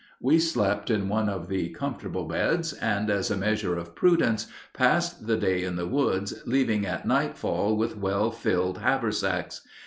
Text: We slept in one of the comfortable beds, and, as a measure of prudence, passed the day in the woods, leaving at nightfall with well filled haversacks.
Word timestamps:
We 0.19 0.39
slept 0.39 0.89
in 0.89 1.09
one 1.09 1.29
of 1.29 1.47
the 1.47 1.69
comfortable 1.69 2.25
beds, 2.27 2.73
and, 2.73 3.07
as 3.11 3.29
a 3.29 3.37
measure 3.37 3.77
of 3.77 3.93
prudence, 3.93 4.47
passed 4.73 5.27
the 5.27 5.37
day 5.37 5.61
in 5.63 5.75
the 5.75 5.85
woods, 5.85 6.41
leaving 6.47 6.87
at 6.87 7.05
nightfall 7.05 7.77
with 7.77 7.95
well 7.97 8.31
filled 8.31 8.79
haversacks. 8.79 9.61